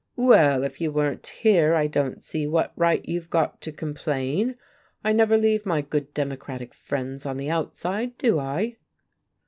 "Well, 0.15 0.63
if 0.63 0.81
you 0.81 0.91
weren't 0.91 1.27
here, 1.27 1.75
I 1.75 1.85
don't 1.85 2.23
see 2.23 2.47
what 2.47 2.73
right 2.75 3.07
you've 3.07 3.29
got 3.29 3.61
to 3.61 3.71
complain. 3.71 4.55
I 5.03 5.11
never 5.11 5.37
leave 5.37 5.63
my 5.63 5.81
good 5.81 6.11
Democratic 6.15 6.73
friends 6.73 7.23
on 7.23 7.37
the 7.37 7.51
outside, 7.51 8.17
do 8.17 8.39
I?" 8.39 8.77